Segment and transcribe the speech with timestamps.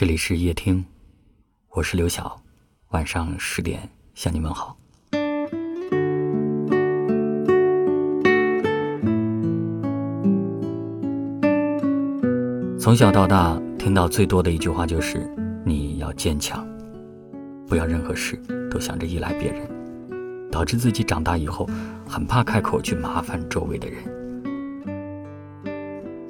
[0.00, 0.82] 这里是夜听，
[1.68, 2.40] 我是刘晓，
[2.92, 4.74] 晚上十点向你问好。
[12.78, 15.30] 从小到大听到最多的一句话就是
[15.66, 16.66] “你要坚强，
[17.68, 18.40] 不要任何事
[18.70, 19.68] 都想着依赖别人”，
[20.50, 21.68] 导致自己长大以后
[22.08, 24.02] 很怕开口去麻烦周围的人，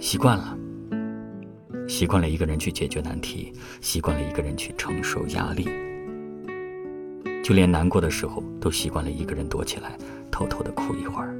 [0.00, 0.56] 习惯了。
[1.90, 5.68] 习惯了一个人去解决难题，习惯了一个人去承受压力，
[7.42, 9.98] 就连难过的时候都习惯了一个人躲起来，
[10.30, 11.34] 偷偷的哭一会儿。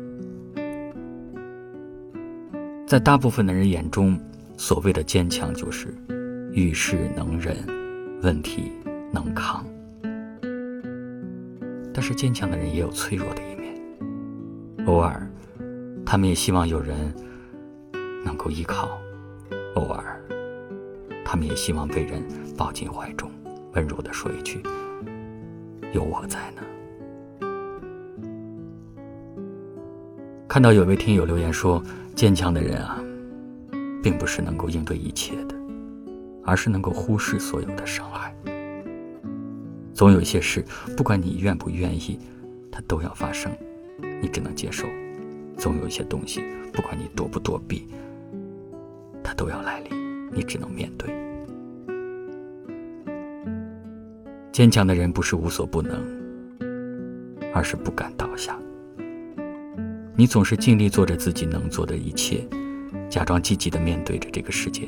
[2.84, 4.18] 在大部分的人眼中，
[4.56, 5.94] 所谓的坚强就是
[6.52, 7.56] 遇事能忍，
[8.20, 8.72] 问题
[9.12, 9.64] 能扛。
[11.94, 13.72] 但是坚强的人也有脆弱的一面，
[14.86, 15.30] 偶尔，
[16.04, 17.14] 他们也希望有人
[18.24, 18.98] 能够依靠，
[19.76, 20.20] 偶尔。
[21.30, 22.20] 他们也希望被人
[22.58, 23.30] 抱进怀中，
[23.74, 24.60] 温柔的说一句
[25.94, 26.62] ：“有我在呢。”
[30.48, 31.80] 看到有位听友留言说
[32.16, 33.00] ：“坚强的人啊，
[34.02, 35.54] 并不是能够应对一切的，
[36.42, 38.34] 而是能够忽视所有的伤害。
[39.94, 40.64] 总有一些事，
[40.96, 42.18] 不管你愿不愿意，
[42.72, 43.52] 它都要发生，
[44.20, 44.84] 你只能接受；
[45.56, 47.86] 总有一些东西，不管你躲不躲避，
[49.22, 50.00] 它都要来临。”
[50.32, 51.12] 你只能面对。
[54.60, 55.98] 坚强的人不是无所不能，
[57.54, 58.58] 而是不敢倒下。
[60.14, 62.46] 你总是尽力做着自己能做的一切，
[63.08, 64.86] 假装积极的面对着这个世界，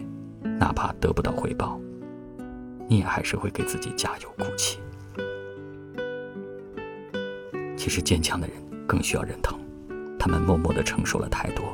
[0.59, 1.81] 哪怕得不到回报，
[2.87, 4.79] 你也还是会给自己加油鼓气。
[7.75, 8.57] 其实坚强的人
[8.87, 9.59] 更需要人疼，
[10.19, 11.65] 他们默默的承受了太多，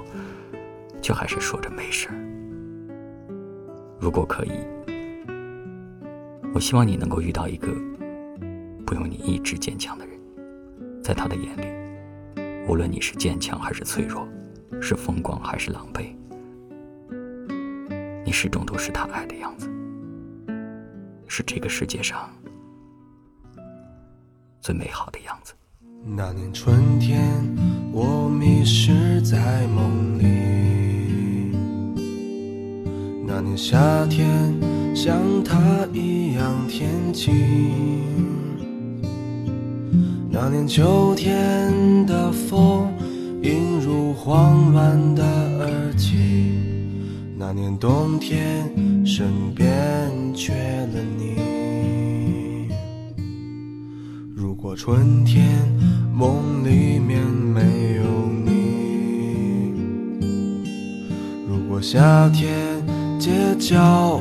[1.03, 2.07] 却还是说着没事。
[3.99, 4.53] 如果可以，
[6.59, 7.69] 我希望你能够遇到一个
[8.85, 10.19] 不用你一直坚强的人，
[11.01, 11.69] 在他的眼里，
[12.67, 14.27] 无论你是坚强还是脆弱，
[14.83, 16.17] 是风光还是狼狈，
[18.25, 19.71] 你始终都是他爱的样子，
[21.29, 22.29] 是这个世界上
[24.61, 25.55] 最美好的样子。
[26.05, 27.23] 那年春天，
[27.93, 30.25] 我迷失在梦里。
[33.25, 34.53] 那年夏天
[34.95, 37.33] 像他一样天晴，
[40.31, 41.73] 那年秋天
[42.05, 42.93] 的风
[43.43, 45.25] 映入慌乱的
[45.61, 46.59] 耳际，
[47.39, 48.69] 那年冬天
[49.07, 49.67] 身边
[50.35, 52.69] 缺了你。
[54.35, 55.47] 如果春天
[56.13, 58.03] 梦里面没有
[58.45, 59.73] 你，
[61.49, 62.79] 如果夏天。
[63.19, 64.21] 街角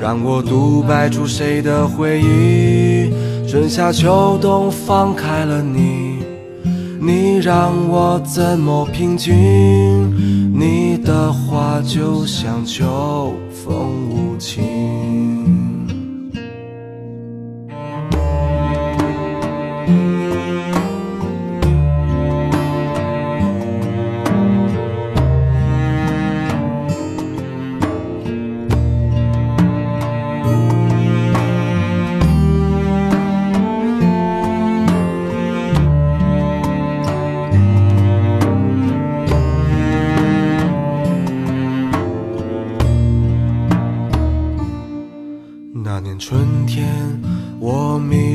[0.00, 3.12] 让我独白出谁的回忆？
[3.46, 6.20] 春夏秋冬放开了你，
[6.98, 9.34] 你让我怎么平静？
[10.58, 15.09] 你的话就像秋风无情。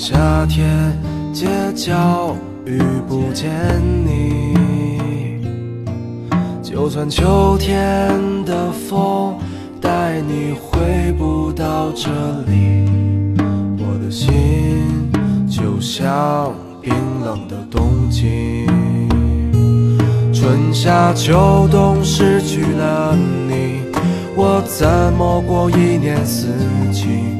[0.00, 0.66] 夏天
[1.30, 3.50] 街角遇不见
[4.06, 4.56] 你，
[6.62, 9.36] 就算秋天的风
[9.78, 12.08] 带你回不到这
[12.50, 12.88] 里，
[13.76, 15.12] 我的心
[15.46, 18.64] 就像冰冷的冬季。
[20.32, 23.14] 春夏秋冬失去了
[23.46, 23.82] 你，
[24.34, 26.46] 我怎么过一年四
[26.90, 27.39] 季？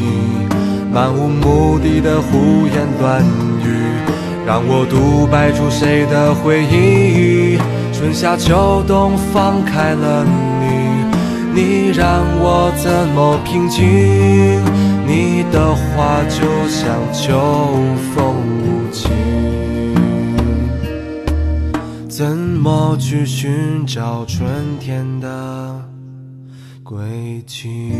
[0.93, 3.23] 漫无目的的胡言乱
[3.63, 3.65] 语，
[4.45, 7.57] 让我独白出谁的回忆？
[7.93, 10.25] 春夏秋冬放开了
[10.59, 13.81] 你，你让我怎么平静？
[15.07, 17.39] 你的话就像秋
[18.13, 19.09] 风无情，
[22.09, 24.45] 怎么去寻找春
[24.77, 25.81] 天的
[26.83, 27.93] 轨迹？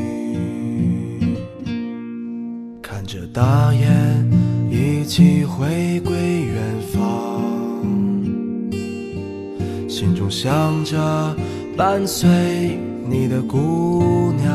[3.11, 6.15] 着大雁一起回归
[6.45, 6.63] 远
[6.93, 7.41] 方，
[9.89, 11.35] 心中想着
[11.75, 12.79] 伴随
[13.09, 14.49] 你的姑娘，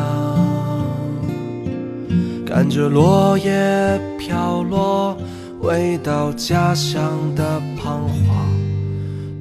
[2.46, 5.14] 看着落叶飘落，
[5.60, 8.48] 回到家乡的彷徨，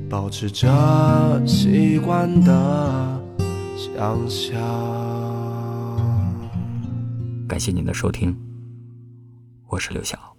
[0.09, 3.21] 保持着习惯的
[3.77, 4.61] 想象。
[7.47, 8.44] 感谢您的收听。
[9.75, 10.34] 我是刘晓。